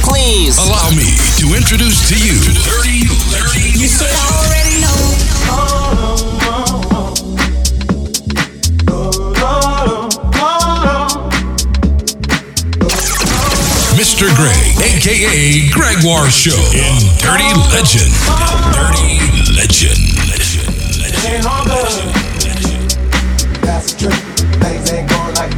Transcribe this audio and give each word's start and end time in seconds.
please. 0.00 0.56
Allow 0.58 0.90
me 0.90 1.16
to 1.36 1.54
introduce 1.56 2.08
to 2.08 2.16
you 2.16 2.38
30, 2.38 3.12
30. 3.12 3.60
You 3.76 3.88
already 4.32 4.80
know. 4.80 5.22
Mr. 13.98 14.34
Greg, 14.36 14.78
aka 14.80 15.68
Gregoire 15.70 16.30
Show, 16.30 16.56
in 16.72 16.98
Dirty 17.18 17.52
Legend. 17.70 18.12
Dirty 18.72 19.18
Legend. 19.54 19.98
Legend. 20.28 20.72
Legend. 21.00 21.44
Legend. 21.68 22.10
Legend. 22.44 22.90
That's. 23.62 23.92
Things 23.92 24.92
ain't 24.92 25.08
going 25.08 25.34
like. 25.34 25.52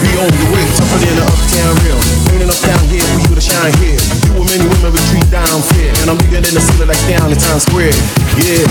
be 0.00 0.10
on 0.16 0.30
the 0.32 0.46
way, 0.52 0.64
tougher 0.76 0.98
than 1.04 1.14
the 1.16 1.24
uptown 1.24 1.72
real. 1.84 2.00
Bringing 2.24 2.48
enough 2.48 2.62
down 2.64 2.82
here 2.88 3.04
for 3.04 3.20
you 3.28 3.34
to 3.36 3.44
shine 3.44 3.74
here. 3.80 4.00
You 4.24 4.32
and 4.40 4.48
many 4.48 4.64
women 4.64 4.92
retreat 4.96 5.28
down 5.28 5.60
fair, 5.76 5.92
and 6.00 6.10
I'm 6.10 6.18
bigger 6.18 6.40
than 6.40 6.54
the 6.56 6.60
ceiling 6.60 6.88
like 6.88 7.02
down 7.08 7.28
in 7.30 7.38
Times 7.38 7.64
Square. 7.68 7.92
Yeah. 8.40 8.64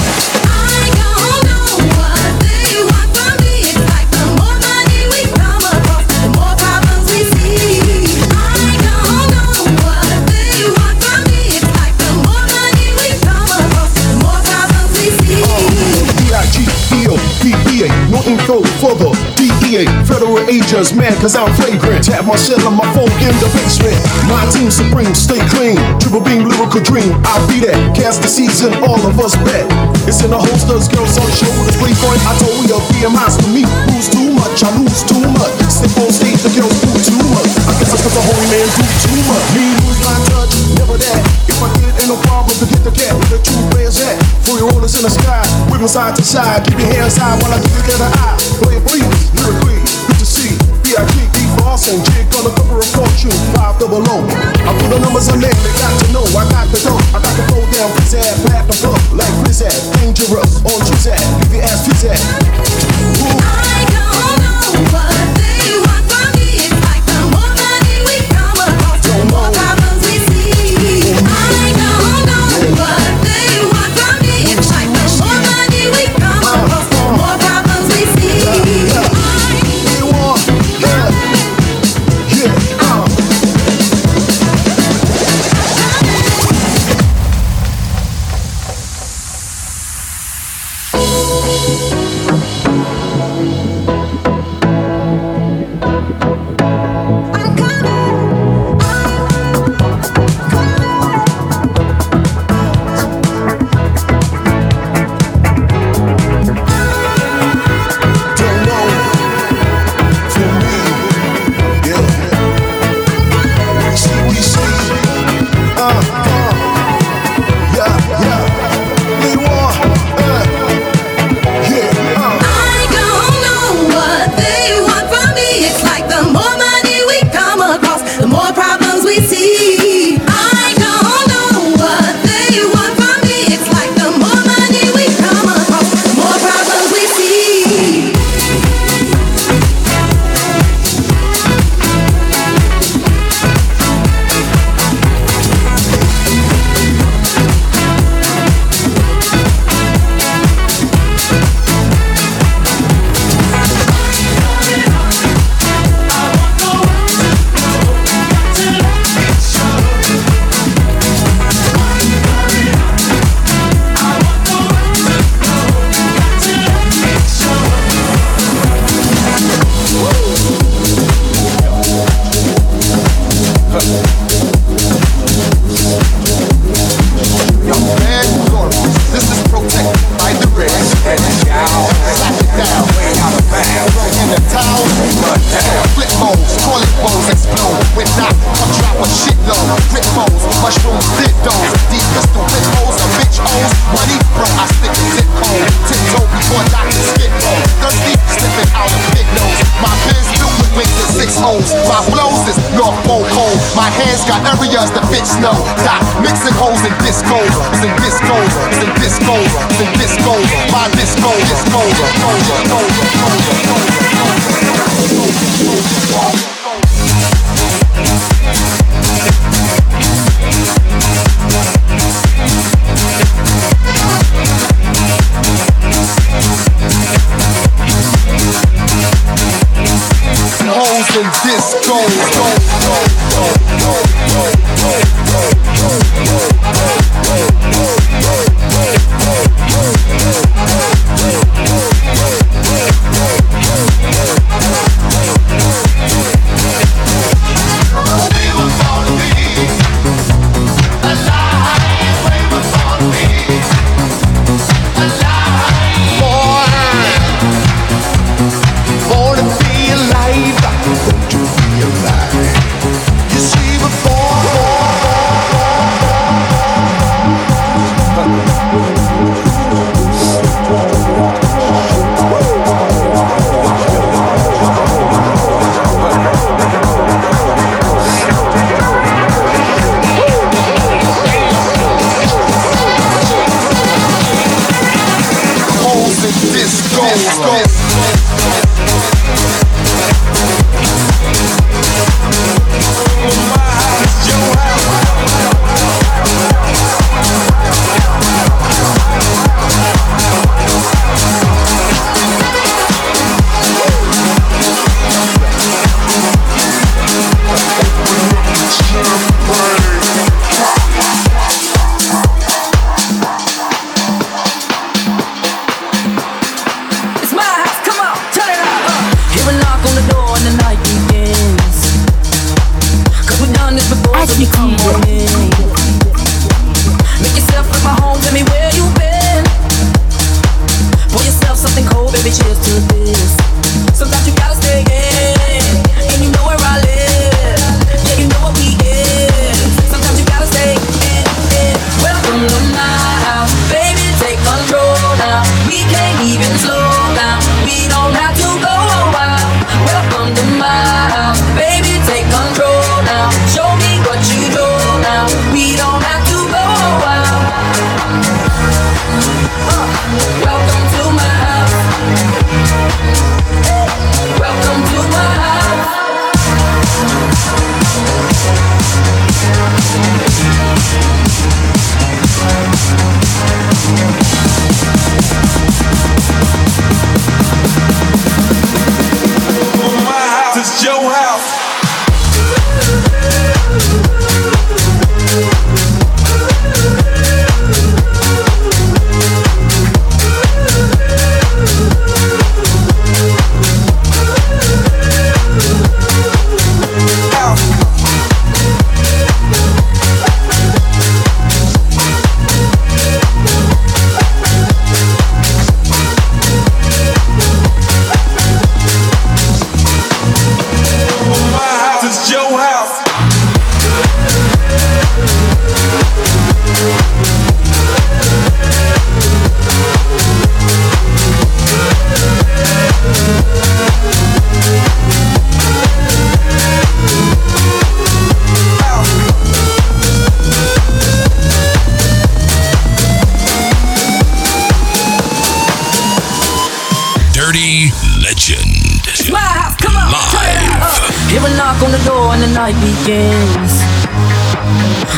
I 0.50 0.90
don't 0.98 1.42
know 1.46 1.70
what 1.98 2.30
they 2.42 2.82
want 2.82 3.10
from 3.14 3.34
me. 3.46 3.70
It's 3.70 3.84
like 3.94 4.10
the 4.10 4.26
more 4.42 4.58
money 4.58 5.02
we 5.14 5.22
come 5.38 5.64
across, 5.64 6.06
the 6.10 6.30
more 6.34 6.56
problems 6.58 7.06
we 7.14 7.40
for 18.80 18.96
the 18.96 19.09
Federal 19.70 20.42
agents 20.50 20.98
man 20.98 21.14
cause 21.22 21.38
I'm 21.38 21.54
flagrant. 21.54 22.02
Tap 22.02 22.26
my 22.26 22.34
shit 22.34 22.58
on 22.66 22.74
my 22.74 22.90
phone 22.98 23.14
in 23.22 23.30
the 23.38 23.46
basement. 23.54 23.94
My 24.26 24.42
team 24.50 24.74
supreme, 24.74 25.14
stay 25.14 25.38
clean. 25.54 25.78
Triple 26.02 26.26
beam, 26.26 26.50
lyrical 26.50 26.82
dream. 26.82 27.14
I'll 27.22 27.46
be 27.46 27.62
that. 27.70 27.78
Cast 27.94 28.26
the 28.26 28.30
season, 28.34 28.74
all 28.82 28.98
of 28.98 29.14
us 29.22 29.38
bet. 29.46 29.70
It's 30.10 30.26
in 30.26 30.34
the 30.34 30.42
holsters, 30.42 30.90
girls 30.90 31.14
on 31.22 31.30
shoulders. 31.38 31.78
Playboy, 31.78 32.18
I 32.18 32.34
told 32.42 32.66
you, 32.66 32.82
BMI's 32.98 33.38
to 33.38 33.48
me. 33.54 33.62
Lose 33.94 34.10
too 34.10 34.34
much, 34.34 34.58
I 34.66 34.74
lose 34.74 35.06
too 35.06 35.22
much. 35.38 35.54
Step 35.70 35.94
on 36.02 36.10
stage, 36.18 36.42
the 36.42 36.50
girls 36.50 36.74
do 36.82 36.90
too 37.06 37.22
much. 37.30 37.54
I 37.70 37.78
guess 37.78 37.94
I 37.94 37.98
put 38.02 38.14
the 38.18 38.26
holy 38.26 38.48
man 38.50 38.66
do 38.74 38.86
too 39.06 39.22
much. 39.30 39.46
Me 39.54 39.66
lose 39.86 40.02
my 40.02 40.18
touch, 40.34 40.54
never 40.82 40.98
that 40.98 41.49
no 42.10 42.18
problem 42.26 42.58
to 42.58 42.66
get 42.66 42.82
the 42.82 42.90
cat. 42.90 43.14
The 43.30 43.38
truth 43.38 43.70
players 43.70 44.02
at. 44.02 44.18
Four-year-olds 44.50 44.98
in 44.98 45.06
the 45.06 45.14
sky, 45.14 45.46
whipping 45.70 45.86
side 45.86 46.18
to 46.18 46.26
side. 46.26 46.66
Keep 46.66 46.82
your 46.82 46.90
hands 46.98 47.22
high 47.22 47.38
while 47.38 47.54
I 47.54 47.62
give 47.62 47.70
you 47.70 47.86
that 47.86 48.02
eye. 48.18 48.34
Play 48.58 48.82
it 48.82 48.84
please, 48.90 49.06
lyrically, 49.38 49.78
good 50.10 50.18
to 50.18 50.26
see. 50.26 50.58
B.I.G. 50.82 51.38
Boston, 51.62 52.02
jig 52.10 52.26
on 52.34 52.50
the 52.50 52.54
cover 52.58 52.82
of 52.82 52.90
Fortune, 52.98 53.38
five 53.54 53.78
double 53.78 54.02
O. 54.02 54.26
I 54.26 54.74
put 54.74 54.90
the 54.90 54.98
numbers 55.06 55.30
on 55.30 55.38
there, 55.38 55.54
they 55.54 55.74
got 55.78 55.94
to 56.02 56.08
know. 56.10 56.26
I 56.34 56.50
got 56.50 56.66
the 56.74 56.82
dough, 56.82 56.98
I 57.14 57.22
got 57.22 57.34
the 57.38 57.46
throw 57.46 57.62
down, 57.78 57.94
fizz 58.02 58.18
ass, 58.18 58.42
black 58.42 58.66
the 58.66 58.90
like 59.14 59.36
fizz 59.46 59.62
dangerous, 60.02 60.58
on 60.66 60.80
cheese 60.90 61.14
ass, 61.14 61.22
your 61.54 61.62
ass 61.62 61.86
fizz. 61.86 62.10
I 63.38 63.86
don't 63.86 64.42
know 64.42 64.98
why. 64.98 65.09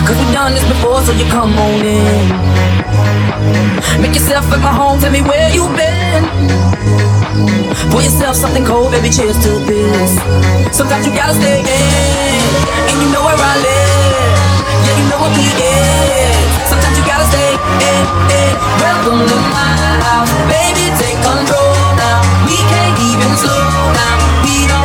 Cause 0.05 0.17
we've 0.17 0.33
done 0.33 0.53
this 0.53 0.65
before, 0.67 1.01
so 1.01 1.11
you 1.13 1.25
come 1.29 1.53
on 1.57 1.85
in. 1.85 2.27
Make 4.01 4.13
yourself 4.15 4.45
at 4.51 4.59
my 4.59 4.73
home, 4.73 4.99
tell 4.99 5.11
me 5.11 5.21
where 5.21 5.49
you've 5.53 5.75
been. 5.77 6.23
Pour 7.91 8.01
yourself 8.01 8.35
something 8.35 8.65
cold, 8.65 8.91
baby, 8.91 9.09
cheers 9.09 9.37
to 9.45 9.51
this. 9.69 10.11
Sometimes 10.75 11.05
you 11.05 11.13
gotta 11.13 11.33
stay 11.37 11.61
in, 11.61 12.41
and 12.89 12.95
you 12.97 13.07
know 13.13 13.23
where 13.23 13.37
I 13.37 13.55
live. 13.61 14.37
Yeah, 14.85 14.95
you 14.99 15.05
know 15.09 15.19
what 15.21 15.31
we 15.37 15.45
is. 15.45 16.49
Sometimes 16.65 16.97
you 16.97 17.05
gotta 17.05 17.27
stay 17.29 17.53
in, 17.53 18.03
in. 18.41 18.53
Welcome 18.81 19.21
to 19.21 19.37
my 19.53 19.69
house, 20.01 20.31
baby, 20.49 20.89
take 20.97 21.19
control 21.21 21.77
now. 21.93 22.25
We 22.49 22.57
can't 22.57 22.97
even 23.05 23.31
slow 23.37 23.69
down, 23.93 24.17
we 24.45 24.65
don't. 24.65 24.80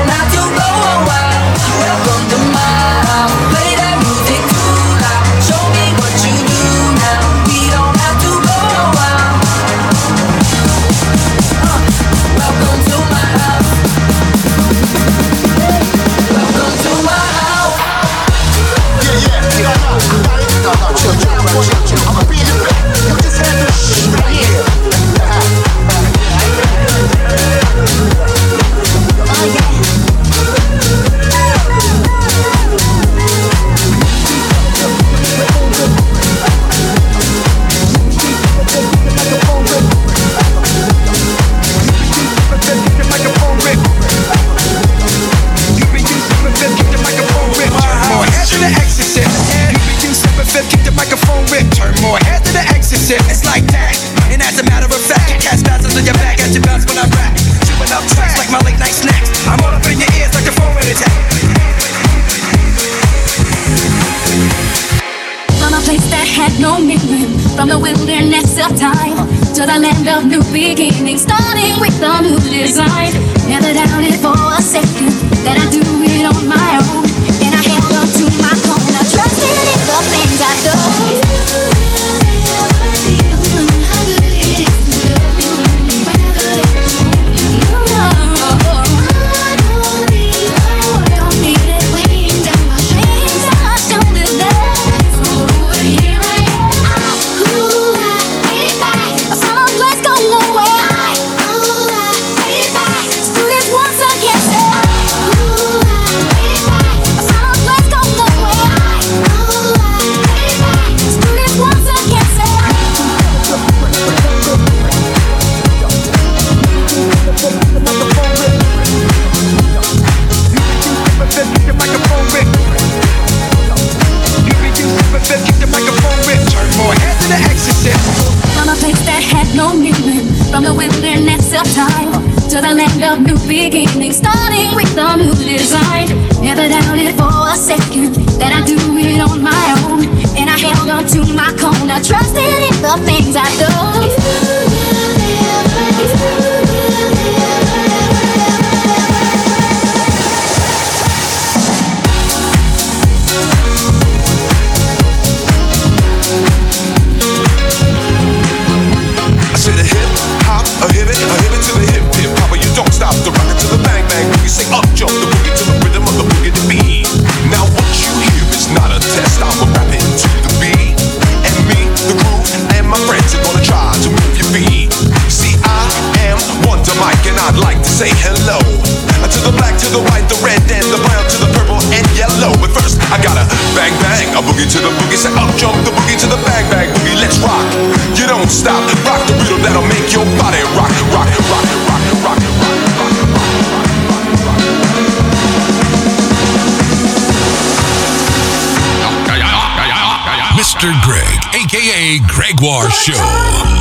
Greg, 201.06 201.38
aka 201.54 202.18
Gregoire 202.26 202.90
Show, 202.90 203.12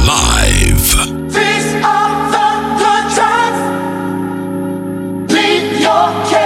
live. 0.05 0.91
The 1.33 1.49
good 2.77 3.07
times. 3.17 3.59
Leave 5.33 5.81
your 5.81 6.07
care. 6.29 6.44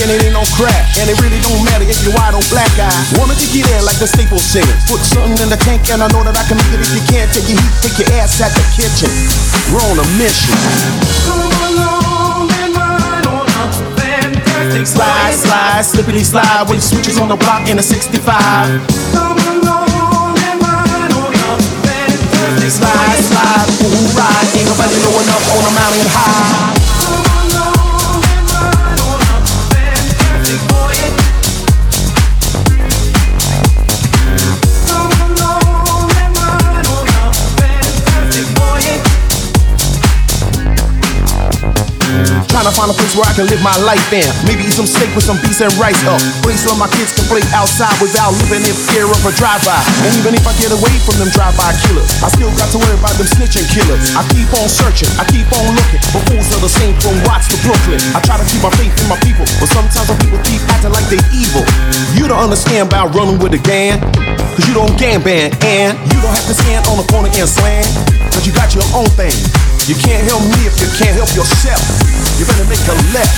And 0.00 0.10
it 0.10 0.24
ain't 0.24 0.32
no 0.32 0.44
crack. 0.56 0.88
And 0.96 1.12
it 1.12 1.16
really 1.20 1.40
don't 1.44 1.60
matter 1.68 1.84
if 1.84 2.00
you're 2.00 2.16
white 2.16 2.32
or 2.32 2.44
black 2.48 2.72
guy. 2.76 2.92
Wanna 3.20 3.36
to 3.36 3.48
get 3.52 3.68
in 3.68 3.84
like 3.84 4.00
the 4.00 4.08
Staples 4.08 4.44
singers. 4.44 4.80
Put 4.88 5.00
something 5.04 5.36
in 5.36 5.48
the 5.52 5.60
tank 5.60 5.88
and 5.92 6.00
I 6.00 6.08
know 6.08 6.24
that 6.24 6.32
I 6.36 6.44
can 6.48 6.56
make 6.56 6.72
it 6.72 6.80
if 6.80 6.90
you 6.96 7.04
can't 7.08 7.28
take 7.32 7.48
your 7.48 7.60
heat. 7.60 7.74
Take 7.84 7.96
your 8.00 8.08
ass 8.16 8.40
at 8.40 8.52
the 8.56 8.64
kitchen. 8.72 9.12
We're 9.68 9.84
on 9.84 10.00
a 10.00 10.06
mission. 10.16 10.56
Slide, 14.80 15.36
slide, 15.36 15.84
slippity 15.84 16.24
slide 16.24 16.64
with 16.68 16.80
switches 16.82 17.18
on 17.20 17.28
the 17.28 17.36
block 17.36 17.68
in 17.68 17.78
a 17.78 17.82
65. 17.82 18.16
Slide, 22.70 23.18
slide, 23.18 23.66
ooh, 23.82 24.16
ride. 24.16 24.46
Ain't 24.54 24.68
nobody 24.70 24.94
blowing 25.02 25.28
up 25.28 25.42
on 25.52 25.64
a 25.66 25.72
mountain 25.74 26.06
high. 26.14 26.79
Trying 42.60 42.76
to 42.76 42.76
find 42.76 42.92
a 42.92 42.98
place 43.00 43.16
where 43.16 43.24
I 43.24 43.32
can 43.32 43.48
live 43.48 43.64
my 43.64 43.72
life 43.88 44.12
in. 44.12 44.28
Maybe 44.44 44.68
eat 44.68 44.76
some 44.76 44.84
steak 44.84 45.08
with 45.16 45.24
some 45.24 45.40
beef 45.40 45.64
and 45.64 45.72
rice 45.80 45.96
uh, 46.04 46.12
up. 46.12 46.20
Place 46.44 46.60
where 46.68 46.76
my 46.76 46.92
kids 46.92 47.08
can 47.16 47.24
play 47.24 47.40
outside 47.56 47.96
without 48.04 48.36
living 48.36 48.60
in 48.68 48.76
fear 48.92 49.08
of 49.08 49.16
a 49.24 49.32
drive-by. 49.32 49.80
And 50.04 50.12
even 50.20 50.36
if 50.36 50.44
I 50.44 50.52
get 50.60 50.68
away 50.68 50.92
from 51.00 51.16
them 51.16 51.32
drive-by 51.32 51.72
killers, 51.88 52.12
I 52.20 52.28
still 52.28 52.52
got 52.60 52.68
to 52.68 52.78
worry 52.84 52.92
about 53.00 53.16
them 53.16 53.24
snitching 53.32 53.64
killers. 53.64 54.12
I 54.12 54.28
keep 54.36 54.44
on 54.60 54.68
searching, 54.68 55.08
I 55.16 55.24
keep 55.32 55.48
on 55.56 55.72
looking, 55.72 56.04
but 56.12 56.20
fools 56.28 56.52
are 56.52 56.60
the 56.60 56.68
same 56.68 56.92
from 57.00 57.16
Watts 57.24 57.48
to 57.48 57.56
Brooklyn. 57.64 57.96
I 58.12 58.20
try 58.20 58.36
to 58.36 58.44
keep 58.44 58.60
my 58.60 58.68
faith 58.76 58.92
in 58.92 59.08
my 59.08 59.16
people, 59.24 59.48
but 59.56 59.72
sometimes 59.72 60.12
when 60.12 60.20
people 60.20 60.40
keep 60.44 60.60
acting 60.68 60.92
like 60.92 61.08
they 61.08 61.22
evil. 61.32 61.64
You 62.12 62.28
don't 62.28 62.44
understand 62.44 62.92
about 62.92 63.16
running 63.16 63.40
with 63.40 63.56
a 63.56 63.62
gang, 63.64 64.04
cause 64.52 64.68
you 64.68 64.76
don't 64.76 64.92
gang 65.00 65.24
bang, 65.24 65.48
and 65.64 65.96
you 66.12 66.20
don't 66.20 66.36
have 66.36 66.44
to 66.44 66.52
stand 66.60 66.84
on 66.92 67.00
the 67.00 67.08
corner 67.08 67.32
and 67.32 67.48
slang, 67.48 67.88
cause 68.36 68.44
you 68.44 68.52
got 68.52 68.76
your 68.76 68.84
own 68.92 69.08
thing. 69.16 69.32
You 69.88 69.96
can't 69.96 70.28
help 70.28 70.44
me 70.44 70.68
if 70.68 70.76
you 70.76 70.92
can't 71.00 71.16
help 71.16 71.32
yourself. 71.32 72.19
You 72.40 72.48
better 72.48 72.64
make 72.72 72.80
a 72.88 72.96
left. 73.12 73.36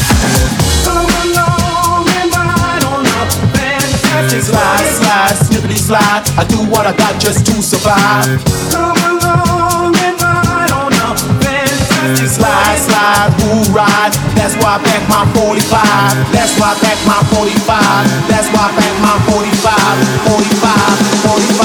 Come 0.87 1.11
along 1.27 2.07
and 2.07 2.31
ride 2.31 2.87
on 2.87 3.03
fantastic 3.51 4.47
slide, 4.47 4.87
slide, 4.95 5.35
slide. 5.75 6.23
I 6.39 6.47
do 6.47 6.63
what 6.71 6.87
I 6.87 6.95
got 6.95 7.19
just 7.19 7.43
to 7.51 7.59
survive. 7.59 8.39
Come 8.71 8.95
along 9.03 9.99
and 9.99 10.15
ride 10.23 10.71
on 10.71 10.95
up, 11.03 11.19
fantastic 11.19 12.31
slide, 12.31 12.79
slide, 12.79 13.35
who 13.43 13.75
ride? 13.75 14.15
That's 14.39 14.55
why 14.63 14.79
I 14.79 14.87
back 14.87 15.03
my 15.11 15.27
45. 15.35 16.31
That's 16.31 16.55
why 16.55 16.71
I 16.71 16.79
back 16.79 17.03
my 17.03 17.19
45. 17.35 18.07
That's 18.31 18.55
why 18.55 18.71
I 18.71 18.79
back 18.79 18.95
my 19.03 19.19
45. 19.35 19.99
45, 20.31 21.27
45, 21.27 21.59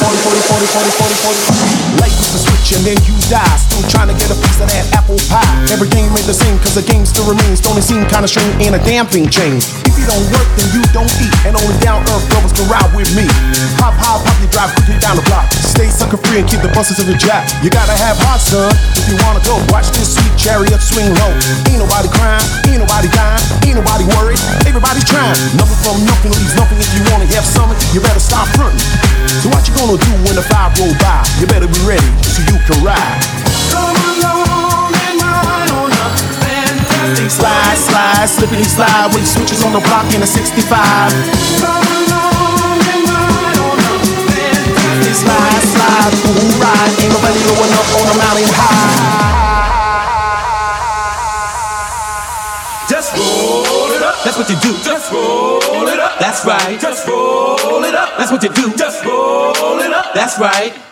40, 0.00 0.16
40, 0.16 0.48
40, 0.48 0.64
40, 0.64 1.28
40, 1.28 1.44
40. 1.44 2.00
Light 2.00 2.16
with 2.16 2.49
the 2.70 2.78
and 2.78 2.86
then 2.86 2.98
you 3.02 3.16
die. 3.26 3.56
Still 3.58 3.82
trying 3.90 4.08
to 4.08 4.16
get 4.16 4.30
a 4.30 4.38
piece 4.38 4.60
of 4.62 4.70
that 4.70 4.86
apple 4.94 5.18
pie. 5.26 5.42
Every 5.74 5.90
game 5.90 6.10
ain't 6.14 6.26
the 6.26 6.36
same, 6.36 6.54
cause 6.62 6.78
the 6.78 6.86
game 6.86 7.02
still 7.02 7.26
remains. 7.26 7.58
Don't 7.60 7.76
it 7.76 7.82
seem 7.82 8.06
kinda 8.06 8.28
strange? 8.30 8.54
Ain't 8.62 8.74
a 8.74 8.82
damn 8.86 9.06
thing 9.06 9.26
changed. 9.28 9.74
If 9.86 9.98
you 9.98 10.06
don't 10.06 10.22
work, 10.30 10.46
then 10.54 10.68
you 10.70 10.82
don't 10.94 11.10
eat. 11.18 11.34
And 11.46 11.58
only 11.58 11.76
down 11.82 12.06
earth 12.06 12.24
brothers 12.30 12.54
can 12.54 12.70
ride 12.70 12.90
with 12.94 13.10
me. 13.14 13.26
Hop 13.82 13.94
high, 13.98 14.22
pop 14.22 14.36
your 14.38 14.50
drive 14.54 14.70
quickly 14.74 14.98
down 15.02 15.16
the 15.18 15.26
block. 15.26 15.50
Stay 15.52 15.90
sucker 15.90 16.18
free 16.28 16.40
and 16.40 16.48
keep 16.48 16.62
the 16.62 16.70
buses 16.70 16.98
of 17.02 17.06
your 17.10 17.18
jack. 17.18 17.50
You 17.64 17.70
gotta 17.70 17.96
have 17.96 18.16
heart, 18.22 18.40
son, 18.40 18.70
if 18.94 19.04
you 19.10 19.16
wanna 19.26 19.42
go. 19.42 19.58
Watch 19.74 19.90
this 19.90 20.14
sweet 20.14 20.34
chariot 20.38 20.80
swing 20.80 21.10
low. 21.18 21.32
Ain't 21.66 21.82
nobody 21.82 22.08
crying, 22.14 22.44
ain't 22.70 22.80
nobody 22.80 23.08
dying, 23.10 23.42
ain't 23.66 23.76
nobody 23.76 24.04
worried. 24.14 24.40
Everybody's 24.66 25.04
trying. 25.10 25.34
Nothing 25.58 25.78
from 25.82 25.96
nothing 26.06 26.32
leaves 26.38 26.54
nothing. 26.54 26.78
If 26.78 26.90
you 26.94 27.02
wanna 27.10 27.26
have 27.34 27.44
something, 27.44 27.76
you 27.92 28.00
better 28.00 28.22
stop 28.22 28.46
fronting. 28.54 28.80
So 29.42 29.48
what 29.50 29.66
you 29.66 29.74
gonna 29.74 29.96
do 29.96 30.12
when 30.26 30.34
the 30.36 30.44
five 30.46 30.74
roll 30.78 30.92
by? 31.00 31.22
You 31.40 31.46
slippity 38.40 38.64
slide 38.64 39.12
with 39.12 39.28
switches 39.28 39.62
on 39.64 39.72
the 39.76 39.80
block 39.80 40.08
in 40.14 40.22
a 40.22 40.26
65. 40.26 40.64
Come 41.60 41.84
along 41.92 42.80
and 42.88 43.04
ride 43.04 43.60
on 43.60 43.76
a 43.76 44.00
fantastic 44.32 45.12
Slide, 45.12 45.60
slide, 45.68 46.14
on 48.00 48.16
mountain 48.16 48.48
high. 48.56 49.28
Just 52.88 53.12
roll 53.12 53.92
it 53.92 54.00
up. 54.00 54.24
That's 54.24 54.38
what 54.38 54.48
you 54.48 54.56
do. 54.56 54.72
Just 54.82 55.12
roll 55.12 55.88
it 55.88 56.00
up. 56.00 56.18
That's 56.18 56.46
right. 56.46 56.80
Just 56.80 57.06
roll 57.06 57.84
it 57.84 57.94
up. 57.94 58.16
That's 58.16 58.32
what 58.32 58.42
you 58.42 58.48
do. 58.48 58.72
Just 58.74 59.04
roll 59.04 59.80
it 59.80 59.92
up. 59.92 60.14
That's 60.14 60.40
right. 60.40 60.89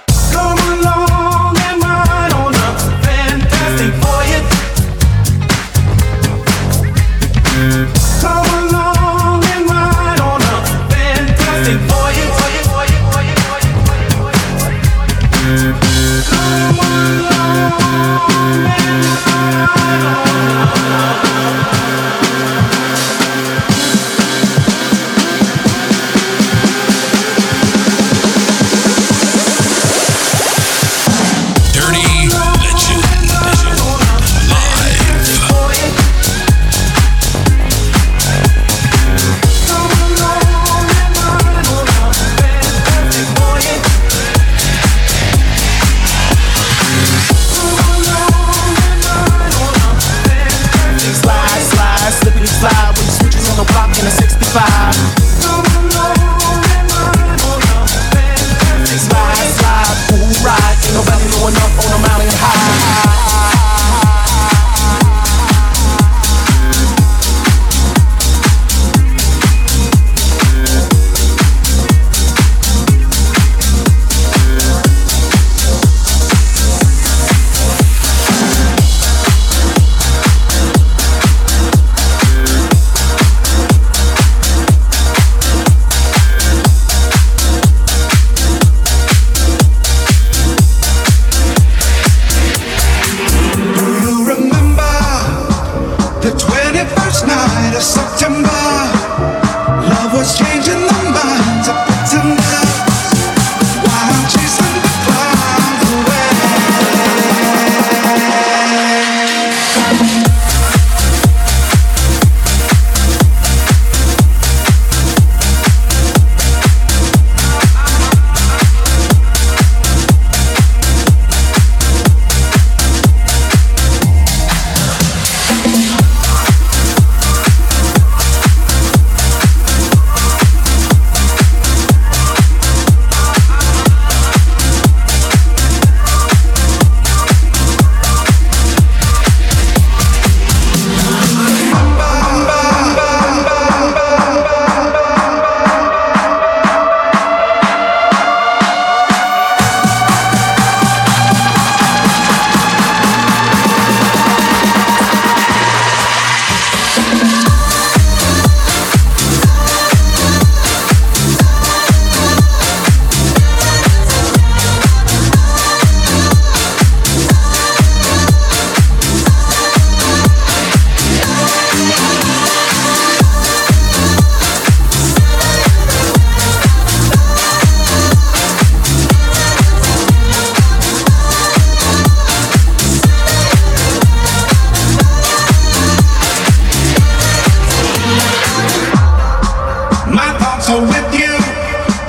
Are 190.69 190.83
with 190.83 191.15
you, 191.19 191.33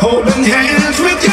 holding 0.03 0.43
hands 0.43 0.99
with 0.99 1.23
your 1.23 1.28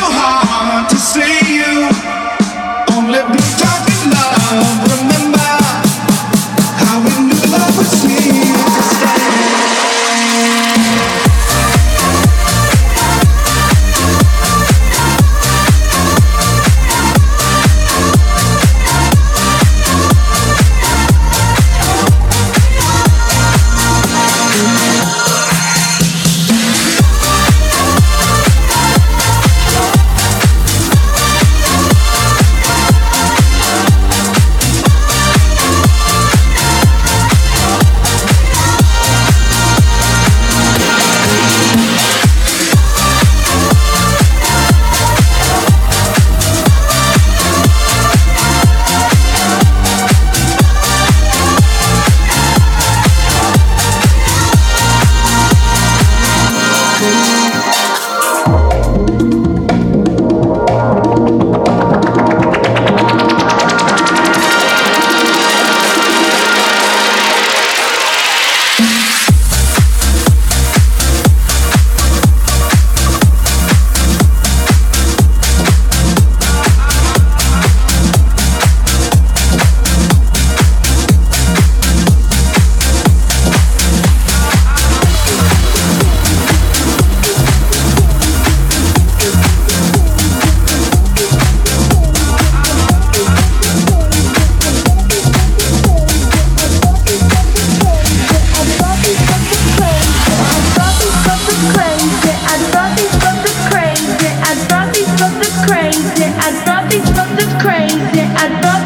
that 108.49 108.63
book. 108.63 108.86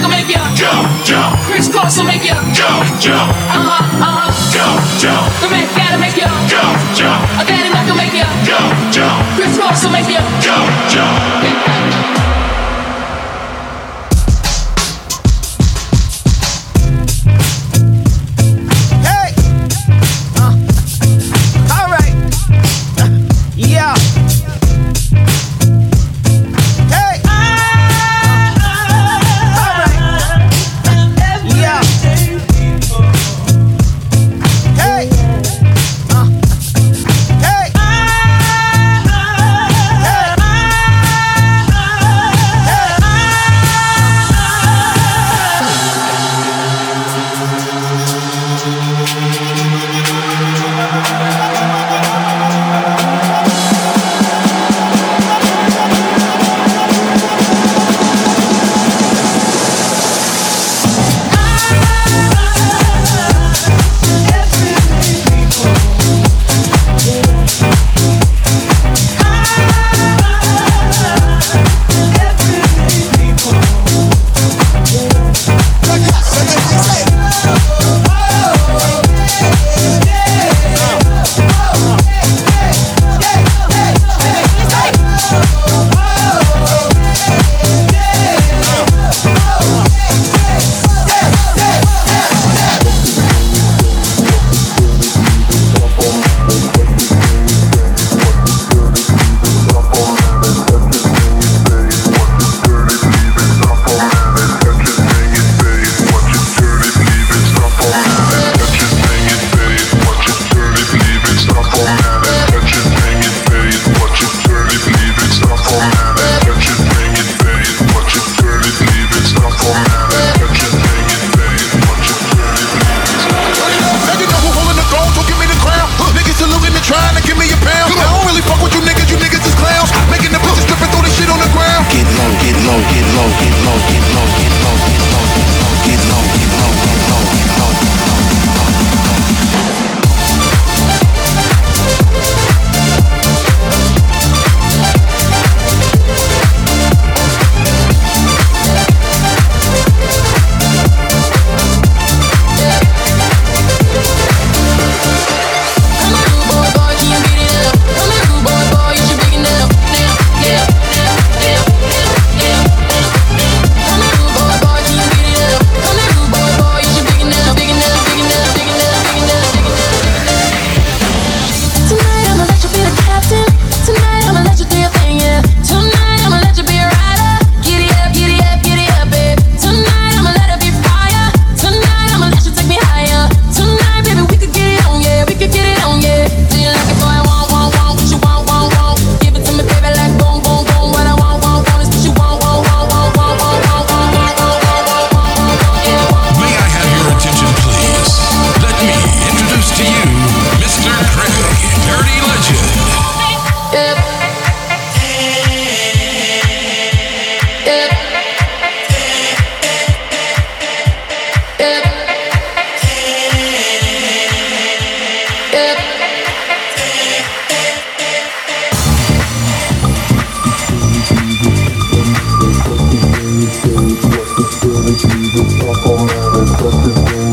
Mac 0.00 0.08
will 0.08 0.16
make 0.16 0.34
ya 0.34 0.54
jump, 0.54 1.04
jump. 1.04 1.38
Kris 1.44 1.68
Kross 1.68 1.98
will 1.98 2.06
make 2.06 2.24
ya 2.24 2.34
jump, 2.54 2.84
jump. 3.00 3.28
Uh 3.52 3.60
huh, 3.60 4.00
uh 4.00 4.16
huh. 4.16 4.50
Jump, 4.50 4.80
jump. 4.98 5.28
The 5.40 5.48
Mac 5.50 5.68
gotta 5.76 5.98
make 5.98 6.16
ya 6.16 6.28
jump, 6.48 6.78
jump. 6.96 7.28
A 7.38 7.44
Daddy 7.44 7.68
Mack 7.68 7.86
will 7.86 7.96
make 7.96 8.14
you 8.14 8.24
jump, 8.42 8.72
jump. 8.92 9.26
Kris 9.36 9.58
Kross 9.58 9.84
will 9.84 9.92
make 9.92 10.08
ya 10.08 10.24
jump, 10.40 10.70
jump. 10.88 12.29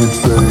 anything 0.07 0.46